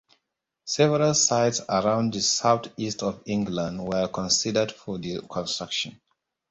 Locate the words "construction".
5.29-6.01